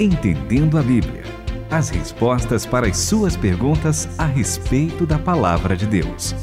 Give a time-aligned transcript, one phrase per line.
[0.00, 1.22] Entendendo a Bíblia.
[1.70, 6.34] As respostas para as suas perguntas a respeito da palavra de Deus.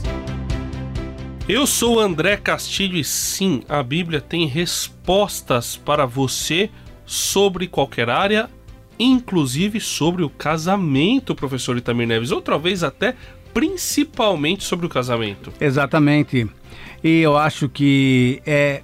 [1.50, 6.70] Eu sou André Castilho e sim, a Bíblia tem respostas para você
[7.06, 8.50] sobre qualquer área,
[8.98, 12.32] inclusive sobre o casamento, professor Itamir Neves.
[12.32, 13.16] Outra vez até
[13.54, 15.52] principalmente sobre o casamento.
[15.60, 16.50] Exatamente.
[17.04, 18.82] E eu acho que é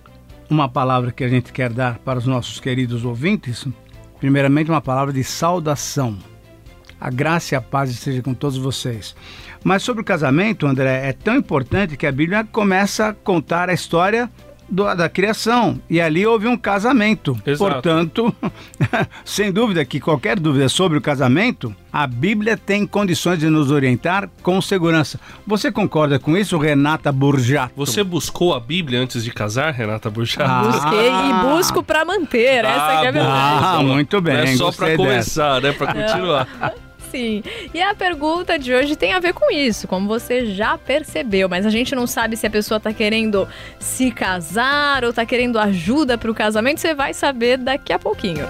[0.49, 3.65] uma palavra que a gente quer dar para os nossos queridos ouvintes.
[4.19, 6.17] Primeiramente, uma palavra de saudação.
[6.99, 9.15] A graça e a paz esteja com todos vocês.
[9.63, 13.73] Mas sobre o casamento, André, é tão importante que a Bíblia começa a contar a
[13.73, 14.29] história
[14.69, 15.79] do, da criação.
[15.89, 17.37] E ali houve um casamento.
[17.45, 17.71] Exato.
[17.71, 18.35] Portanto,
[19.23, 24.29] sem dúvida que qualquer dúvida sobre o casamento, a Bíblia tem condições de nos orientar
[24.41, 25.19] com segurança.
[25.45, 27.73] Você concorda com isso, Renata Burjato?
[27.75, 30.49] Você buscou a Bíblia antes de casar, Renata Burjato?
[30.49, 30.63] Ah.
[30.63, 33.65] Busquei e busco pra manter, essa que é a verdade.
[33.65, 34.35] Ah, muito bem.
[34.35, 34.95] Não é só dessa.
[34.95, 35.71] começar, né?
[35.71, 36.47] Pra continuar.
[37.11, 37.43] Sim.
[37.73, 41.65] E a pergunta de hoje tem a ver com isso, como você já percebeu, mas
[41.65, 43.47] a gente não sabe se a pessoa tá querendo
[43.79, 48.47] se casar ou tá querendo ajuda pro casamento, você vai saber daqui a pouquinho.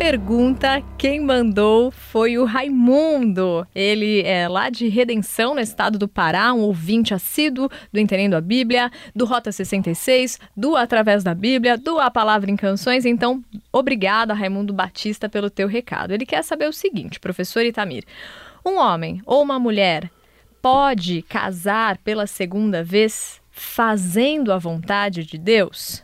[0.00, 3.66] Pergunta quem mandou foi o Raimundo.
[3.74, 8.40] Ele é lá de Redenção, no estado do Pará, um ouvinte assíduo do Entendendo a
[8.40, 13.04] Bíblia, do Rota 66, do Através da Bíblia, do A Palavra em Canções.
[13.04, 16.14] Então, obrigada, Raimundo Batista, pelo teu recado.
[16.14, 18.04] Ele quer saber o seguinte, professor Itamir.
[18.64, 20.10] Um homem ou uma mulher
[20.62, 26.02] pode casar pela segunda vez fazendo a vontade de Deus?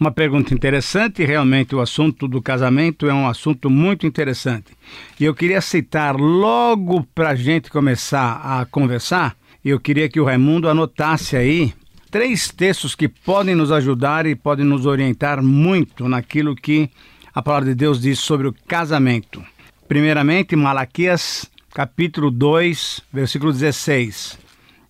[0.00, 4.76] Uma pergunta interessante, realmente o assunto do casamento é um assunto muito interessante.
[5.18, 10.24] E eu queria citar logo para a gente começar a conversar, eu queria que o
[10.24, 11.74] Raimundo anotasse aí
[12.12, 16.88] três textos que podem nos ajudar e podem nos orientar muito naquilo que
[17.34, 19.44] a palavra de Deus diz sobre o casamento.
[19.88, 24.38] Primeiramente, Malaquias capítulo 2, versículo 16.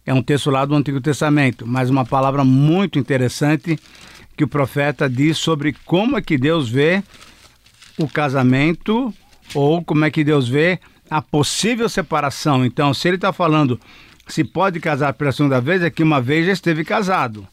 [0.05, 3.79] É um texto lá do Antigo Testamento, mas uma palavra muito interessante
[4.39, 7.03] que o profeta diz sobre como é que Deus vê
[7.99, 9.13] o casamento
[9.53, 10.79] ou como é que Deus vê
[11.11, 12.65] a possível separação.
[12.65, 13.81] Então, se ele está falando
[14.29, 17.49] se pode casar pela segunda vez, é que uma vez já esteve casado.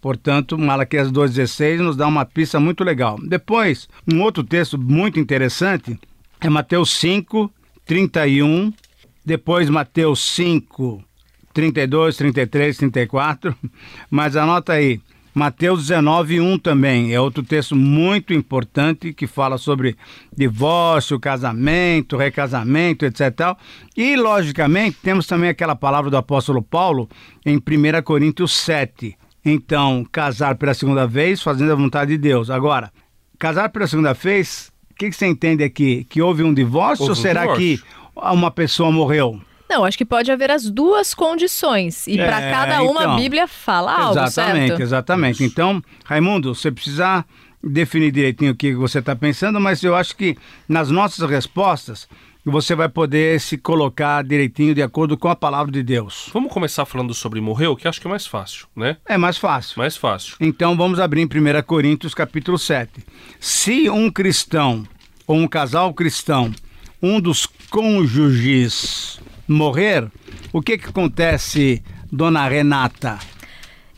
[0.00, 3.18] Portanto, Malaquias 2,16 nos dá uma pista muito legal.
[3.20, 5.98] Depois, um outro texto muito interessante
[6.40, 7.50] é Mateus 5,
[7.84, 8.72] 31.
[9.24, 11.02] Depois, Mateus 5,
[11.52, 13.56] 32, 33, 34.
[14.10, 15.00] Mas anota aí,
[15.34, 19.96] Mateus 19, 1 também é outro texto muito importante que fala sobre
[20.36, 23.56] divórcio, casamento, recasamento, etc.
[23.96, 27.08] E, logicamente, temos também aquela palavra do apóstolo Paulo
[27.46, 29.16] em 1 Coríntios 7.
[29.42, 32.50] Então, casar pela segunda vez, fazendo a vontade de Deus.
[32.50, 32.92] Agora,
[33.38, 36.04] casar pela segunda vez, o que, que você entende aqui?
[36.10, 37.78] Que houve um divórcio Houve ou um será divórcio.
[37.78, 37.82] que
[38.14, 39.40] uma pessoa morreu?
[39.72, 42.06] Não, acho que pode haver as duas condições.
[42.06, 43.12] E para É, cada uma então.
[43.12, 44.82] a Bíblia fala algo, exatamente, certo?
[44.82, 45.44] exatamente.
[45.44, 47.24] Então, Raimundo, você precisa
[47.64, 50.36] definir direitinho o que você está pensando, mas eu acho que
[50.68, 52.06] nas nossas respostas
[52.44, 56.28] você vai poder se colocar direitinho de acordo com a palavra de Deus.
[56.34, 58.96] Vamos começar falando sobre morreu, que acho que é mais fácil, né?
[59.08, 59.78] É mais fácil.
[59.78, 60.36] Mais fácil.
[60.40, 62.90] Então vamos abrir em 1 Coríntios capítulo 7.
[63.40, 64.84] Se um cristão
[65.26, 66.52] ou um casal cristão,
[67.00, 69.20] um dos cônjuges
[69.52, 70.10] morrer,
[70.52, 73.18] o que que acontece, dona Renata?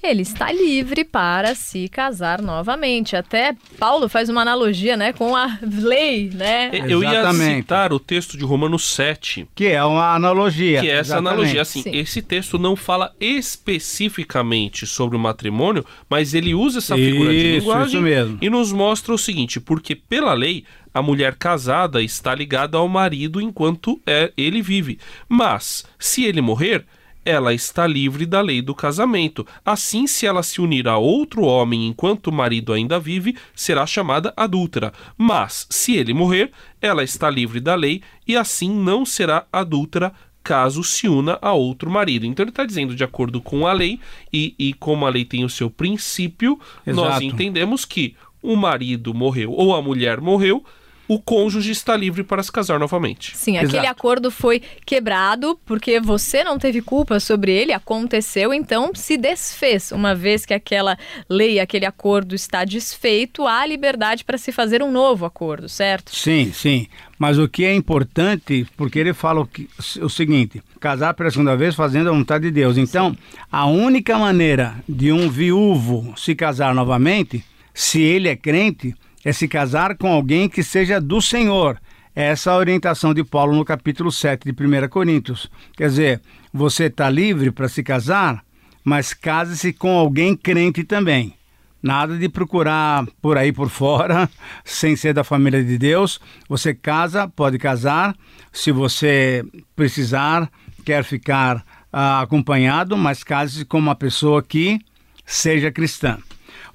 [0.05, 3.17] Ele está livre para se casar novamente.
[3.17, 6.71] Até Paulo faz uma analogia, né, com a lei, né?
[6.87, 7.57] Eu ia Exatamente.
[7.57, 10.81] citar o texto de Romanos 7, Que é uma analogia.
[10.81, 11.33] que é essa exatamente.
[11.33, 11.63] analogia.
[11.63, 11.97] Assim, Sim.
[11.97, 17.59] esse texto não fala especificamente sobre o matrimônio, mas ele usa essa figura de Isso,
[17.61, 18.39] linguagem isso mesmo.
[18.41, 23.41] e nos mostra o seguinte: porque pela lei a mulher casada está ligada ao marido
[23.41, 24.99] enquanto é, ele vive,
[25.29, 26.85] mas se ele morrer
[27.25, 29.47] ela está livre da lei do casamento.
[29.65, 34.33] Assim, se ela se unir a outro homem enquanto o marido ainda vive, será chamada
[34.37, 34.93] adúltera.
[35.17, 40.13] Mas, se ele morrer, ela está livre da lei e assim não será adúltera
[40.45, 42.27] caso se una a outro marido.
[42.27, 43.99] Então ele está dizendo, de acordo com a lei,
[44.31, 47.25] e, e como a lei tem o seu princípio, nós Exato.
[47.25, 50.63] entendemos que o marido morreu ou a mulher morreu,
[51.07, 53.37] o cônjuge está livre para se casar novamente.
[53.37, 53.91] Sim, aquele Exato.
[53.91, 59.93] acordo foi quebrado porque você não teve culpa sobre ele, aconteceu, então se desfez.
[59.93, 60.97] Uma vez que aquela
[61.29, 66.15] lei, aquele acordo está desfeito, há liberdade para se fazer um novo acordo, certo?
[66.15, 66.87] Sim, sim.
[67.19, 69.69] Mas o que é importante, porque ele fala o, que-
[70.01, 72.77] o seguinte: casar pela segunda vez fazendo a vontade de Deus.
[72.77, 73.17] Então,
[73.51, 79.49] a única maneira de um viúvo se casar novamente se ele é crente, é se
[79.49, 81.81] casar com alguém que seja do Senhor.
[82.15, 85.51] Essa é a orientação de Paulo no capítulo 7 de 1 Coríntios.
[85.77, 86.21] Quer dizer,
[86.53, 88.45] você está livre para se casar,
[88.85, 91.35] mas case-se com alguém crente também.
[91.83, 94.31] Nada de procurar por aí por fora,
[94.65, 96.21] sem ser da família de Deus.
[96.49, 98.15] Você casa, pode casar.
[98.53, 99.45] Se você
[99.75, 100.49] precisar,
[100.85, 104.79] quer ficar ah, acompanhado, mas case-se com uma pessoa que
[105.27, 106.19] seja cristã.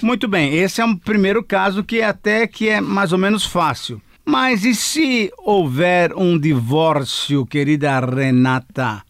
[0.02, 4.02] Muito bem, esse é um primeiro caso que até que é mais ou menos fácil.
[4.26, 9.04] Mas e se houver um divórcio, querida Renata?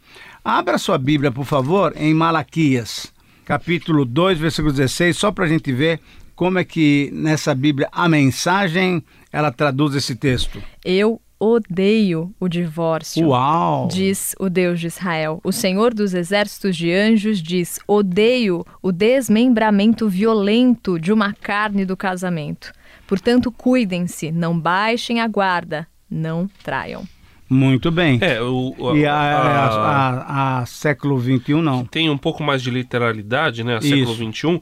[0.43, 3.13] Abra sua Bíblia, por favor, em Malaquias,
[3.45, 5.99] capítulo 2, versículo 16, só para a gente ver
[6.35, 10.63] como é que nessa Bíblia a mensagem ela traduz esse texto.
[10.83, 13.27] Eu odeio o divórcio.
[13.29, 13.87] Uau!
[13.87, 15.39] Diz o Deus de Israel.
[15.43, 21.95] O Senhor dos exércitos de anjos diz: odeio o desmembramento violento de uma carne do
[21.95, 22.71] casamento.
[23.07, 27.03] Portanto, cuidem-se, não baixem a guarda, não traiam.
[27.49, 28.19] Muito bem.
[28.21, 30.09] É, o, o- E a, a, a-
[30.57, 31.83] a- a século XXI não.
[31.83, 33.81] tem um pouco mais de literalidade, né?
[33.81, 34.31] Século Isso.
[34.31, 34.61] XXI,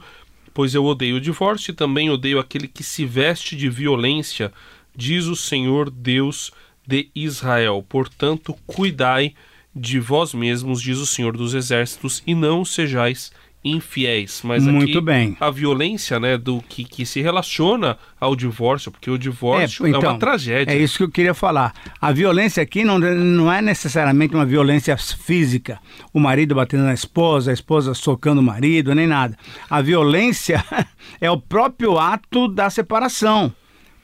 [0.53, 4.53] pois eu odeio o divórcio e também odeio aquele que se veste de violência,
[4.95, 6.50] diz o Senhor Deus
[6.88, 7.86] de Israel.
[7.88, 9.34] Portanto, cuidai
[9.75, 13.31] de vós mesmos, diz o Senhor dos Exércitos, e não sejais
[13.63, 14.42] infiéis.
[14.44, 15.38] Mas Muito aqui, bem.
[15.39, 20.18] a violência, né, do que, que se relaciona ao divórcio, porque o divórcio é, uma
[20.18, 20.74] tragédia.
[20.74, 21.74] É isso que eu queria falar.
[22.00, 25.80] A violência aqui não, não é necessariamente uma violência física.
[26.13, 29.38] O marido batendo na esposa, a esposa socando o marido, nem nada.
[29.69, 30.63] A violência
[31.19, 33.54] é o próprio ato da separação.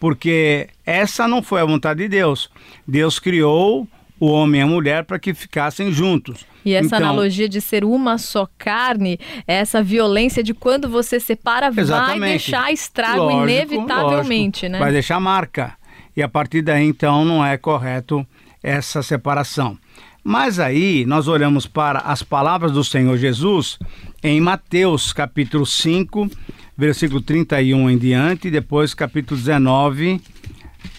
[0.03, 2.50] Porque essa não foi a vontade de Deus.
[2.85, 3.88] Deus criou
[4.19, 6.45] o homem e a mulher para que ficassem juntos.
[6.65, 9.17] E essa Então, analogia de ser uma só carne,
[9.47, 14.71] essa violência de quando você separa, vai deixar estrago Lógico, inevitavelmente, lógico.
[14.73, 14.79] né?
[14.79, 15.73] Vai deixar marca.
[16.17, 18.27] E a partir daí, então, não é correto
[18.61, 19.77] essa separação.
[20.21, 23.79] Mas aí nós olhamos para as palavras do Senhor Jesus
[24.21, 26.29] em Mateus capítulo 5,
[26.77, 30.21] versículo 31 em diante, e depois capítulo 19,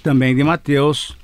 [0.03, 1.17] também de Mateus,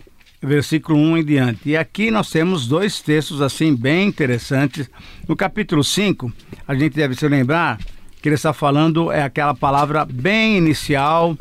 [0.42, 1.68] versículo 1 em diante.
[1.70, 4.90] E aqui nós temos dois textos assim bem interessantes.
[5.28, 6.32] No capítulo 5,
[6.66, 7.78] a gente deve se lembrar
[8.20, 11.36] que ele está falando é aquela palavra bem inicial,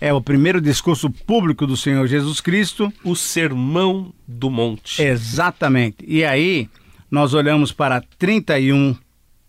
[0.00, 2.92] é o primeiro discurso público do Senhor Jesus Cristo.
[3.02, 5.02] O Sermão do Monte.
[5.02, 6.04] Exatamente.
[6.06, 6.68] E aí
[7.10, 8.96] nós olhamos para 31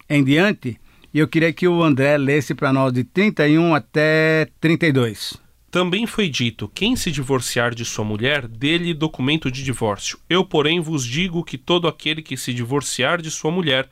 [0.10, 0.79] em diante,
[1.14, 5.38] e eu queria que o André lesse para nós de 31 até 32.
[5.72, 10.20] Também foi dito: quem se divorciar de sua mulher, dê-lhe documento de divórcio.
[10.30, 13.88] Eu, porém, vos digo que todo aquele que se divorciar de sua mulher,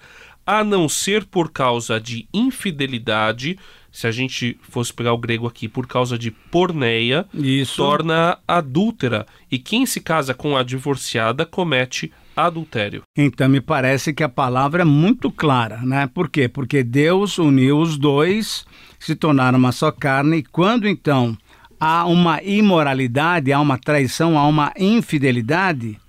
[0.48, 3.60] a não ser por causa de infidelidade,
[3.92, 7.76] se a gente fosse pegar o grego aqui, por causa de porneia, Isso.
[7.76, 9.28] torna adúltera.
[9.52, 13.02] E quem se casa com a divorciada comete adultério.
[13.18, 16.08] Então me parece que a palavra é muito clara, né?
[16.08, 16.48] Por quê?
[16.48, 18.66] Porque Deus uniu os dois,
[18.98, 21.38] se tornaram uma só carne, e quando então
[21.78, 26.00] há uma imoralidade, há uma traição, há uma infidelidade,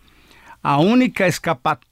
[0.62, 1.87] a única escapatória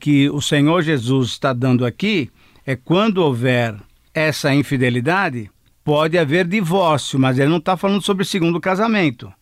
[0.00, 2.30] que o Senhor Jesus está dando aqui
[2.66, 3.74] é quando houver
[4.12, 5.50] essa infidelidade,
[5.84, 9.32] pode haver divórcio, mas ele não está falando sobre segundo casamento.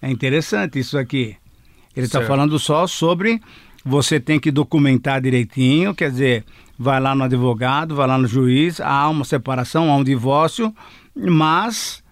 [0.00, 1.36] É interessante isso aqui.
[1.94, 3.40] Ele está falando só sobre
[3.84, 6.44] você tem que documentar direitinho, quer dizer,
[6.78, 10.74] vai lá no advogado, vai lá no juiz, há uma separação, há um divórcio,
[11.14, 12.02] mas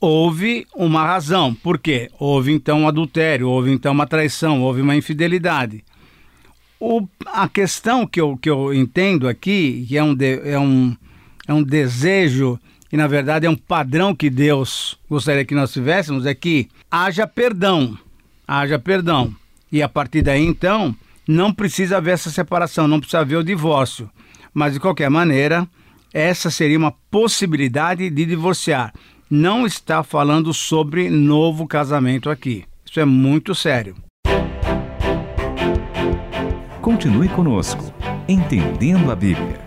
[0.00, 1.54] houve uma razão.
[1.54, 2.10] Por quê?
[2.18, 5.82] Houve então um adultério, houve então uma traição, houve uma infidelidade.
[6.84, 10.96] O, a questão que eu, que eu entendo aqui, que é um, de- é, um,
[11.46, 12.58] é um desejo,
[12.90, 17.24] e na verdade é um padrão que Deus gostaria que nós tivéssemos, é que haja
[17.24, 17.96] perdão.
[18.48, 19.32] Haja perdão.
[19.70, 20.92] E a partir daí, então,
[21.26, 24.10] não precisa haver essa separação, não precisa haver o divórcio.
[24.52, 25.68] Mas, de qualquer maneira,
[26.12, 28.92] essa seria uma possibilidade de divorciar.
[29.30, 32.64] Não está falando sobre novo casamento aqui.
[32.84, 33.94] Isso é muito sério.
[36.82, 37.94] Continue conosco,
[38.28, 39.60] Entendendo a Bíblia.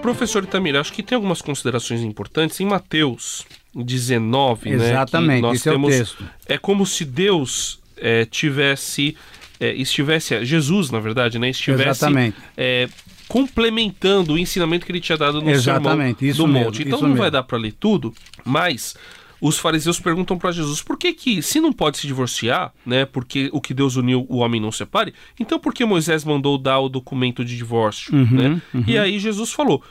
[0.00, 4.76] Professor Itamir, acho que tem algumas considerações importantes em Mateus 19, né?
[4.76, 6.24] Exatamente, que nós esse é o temos, texto.
[6.48, 9.14] É como se Deus eh, tivesse,
[9.60, 11.50] eh, estivesse, Jesus, na verdade, né?
[11.50, 12.36] Estivesse Exatamente.
[12.56, 12.88] eh,
[13.28, 16.82] complementando o ensinamento que ele tinha dado no Exatamente, Sermão isso do mesmo, Monte.
[16.82, 17.30] Então isso não vai mesmo.
[17.32, 18.96] dar para ler tudo, mas
[19.42, 23.50] os fariseus perguntam para Jesus por que que, se não pode se divorciar, né, porque
[23.52, 26.88] o que Deus uniu o homem não separe, então por que Moisés mandou dar o
[26.88, 28.62] documento de divórcio, Uhum, né?
[28.86, 29.82] E aí Jesus falou,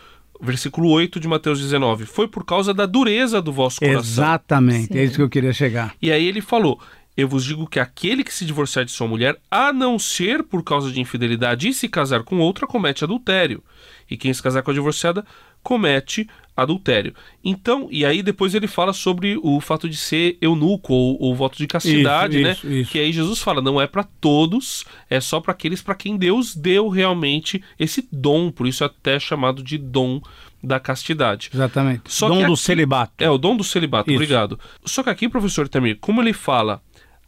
[0.42, 4.00] versículo 8 de Mateus 19, foi por causa da dureza do vosso coração.
[4.00, 5.04] Exatamente, é Sim.
[5.04, 5.94] isso que eu queria chegar.
[6.02, 6.80] E aí ele falou:
[7.16, 10.64] Eu vos digo que aquele que se divorciar de sua mulher, a não ser por
[10.64, 13.62] causa de infidelidade e se casar com outra, comete adultério.
[14.10, 15.24] E quem se casar com a divorciada,
[15.62, 17.14] comete adultério.
[17.44, 21.58] Então, e aí depois ele fala sobre o fato de ser eunuco ou, ou voto
[21.58, 22.52] de castidade, Isso, né?
[22.54, 22.92] isso, isso.
[22.92, 26.56] Que aí Jesus fala, não é para todos, é só para aqueles para quem Deus
[26.56, 30.22] deu realmente esse dom, por isso é até chamado de dom
[30.64, 31.50] da castidade.
[31.54, 32.04] Exatamente.
[32.06, 33.14] Só Dom que do aqui- celibato.
[33.18, 34.60] É, o dom do celibato, obrigado.
[34.86, 36.82] Só que aqui, professor Tamir, como ele fala,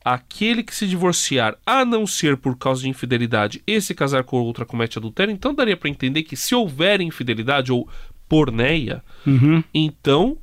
[0.06, 4.38] aquele que se divorciar, a não ser por causa de infidelidade, e se casar com
[4.38, 7.88] outra comete adultério, então daria para entender que se houver infidelidade ou
[8.34, 9.63] porneia, Uhum.
[9.72, 10.36] então,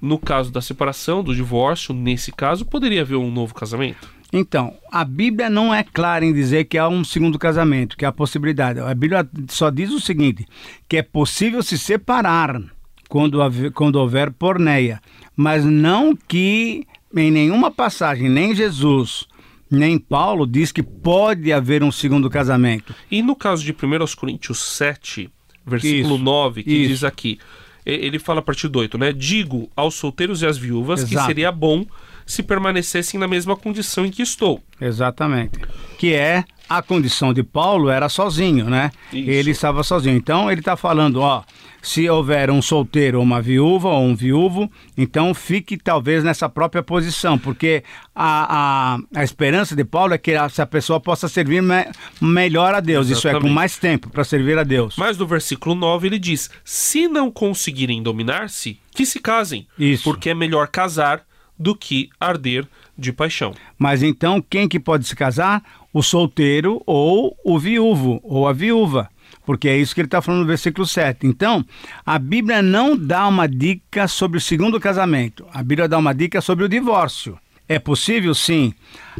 [0.00, 4.10] no caso da separação, do divórcio, nesse caso, poderia haver um novo casamento.
[4.32, 8.10] Então, a Bíblia não é clara em dizer que há um segundo casamento, que há
[8.10, 8.80] possibilidade.
[8.80, 10.44] A Bíblia só diz o seguinte,
[10.88, 12.60] que é possível se separar
[13.08, 13.38] quando,
[13.72, 15.00] quando houver porneia,
[15.36, 16.84] mas não que
[17.16, 19.24] em nenhuma passagem, nem Jesus,
[19.70, 22.92] nem Paulo diz que pode haver um segundo casamento.
[23.08, 25.30] E no caso de 1 aos Coríntios 7,
[25.66, 26.88] versículo Isso, 9, que isso.
[26.88, 27.38] diz aqui,
[27.84, 29.12] ele fala a partir do 8, né?
[29.12, 31.26] Digo aos solteiros e às viúvas que Exato.
[31.26, 31.84] seria bom
[32.26, 34.60] se permanecessem na mesma condição em que estou.
[34.80, 35.58] Exatamente.
[35.98, 38.90] Que é a condição de Paulo era sozinho, né?
[39.12, 39.30] Isso.
[39.30, 40.16] Ele estava sozinho.
[40.16, 41.44] Então ele está falando, ó,
[41.80, 44.68] se houver um solteiro ou uma viúva ou um viúvo,
[44.98, 50.32] então fique talvez nessa própria posição, porque a, a, a esperança de Paulo é que
[50.32, 51.86] essa pessoa possa servir me-
[52.20, 53.54] melhor a Deus, isso é, com Exatamente.
[53.54, 54.96] mais tempo para servir a Deus.
[54.98, 60.02] Mas no versículo 9 ele diz: Se não conseguirem dominar-se, que se casem, Isso.
[60.02, 61.22] porque é melhor casar
[61.58, 63.54] do que arder de paixão.
[63.78, 65.62] Mas então quem que pode se casar?
[65.92, 69.08] O solteiro ou o viúvo ou a viúva.
[69.44, 71.26] Porque é isso que ele está falando no versículo 7.
[71.26, 71.64] Então,
[72.04, 75.46] a Bíblia não dá uma dica sobre o segundo casamento.
[75.52, 77.38] A Bíblia dá uma dica sobre o divórcio.
[77.68, 78.34] É possível?
[78.34, 78.74] Sim.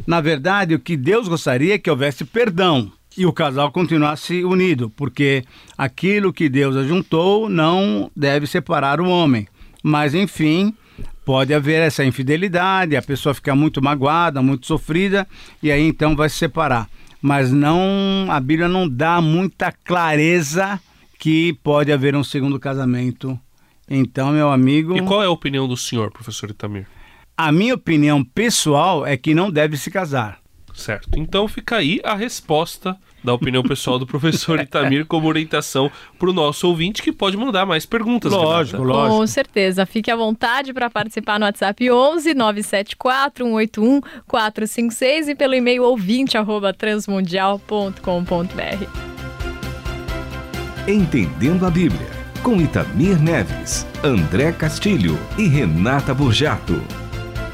[0.07, 4.91] Na verdade, o que Deus gostaria é que houvesse perdão e o casal continuasse unido,
[4.91, 5.45] porque
[5.77, 9.49] aquilo que Deus ajuntou não deve separar o homem.
[9.83, 10.75] Mas, enfim,
[11.27, 15.27] pode haver essa infidelidade, a pessoa ficar muito magoada, muito sofrida,
[15.61, 16.89] e aí então vai se separar.
[17.21, 17.81] Mas não,
[18.31, 20.81] a Bíblia não dá muita clareza
[21.19, 23.39] que pode haver um segundo casamento.
[23.91, 26.87] Então, meu amigo, E qual é a opinião do senhor, professor Itamir?
[27.37, 30.39] a minha opinião pessoal é que não deve se casar.
[30.77, 31.09] Certo.
[31.17, 36.33] Então fica aí a resposta da opinião pessoal do professor Itamir como orientação para o
[36.33, 38.31] nosso ouvinte que pode mandar mais perguntas.
[38.31, 38.99] Lógico, Renata.
[38.99, 39.19] lógico.
[39.19, 39.87] Com certeza.
[39.87, 46.37] Fique à vontade para participar no WhatsApp 11 974 181 456 e pelo e-mail ouvinte
[46.37, 49.07] arroba transmundial.com.br.
[50.87, 52.11] Entendendo a Bíblia,
[52.45, 56.81] com Itamir Neves, André Castilho e Renata Burjato.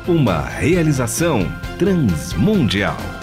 [0.07, 1.51] Uma realização
[1.83, 3.22] transmundial.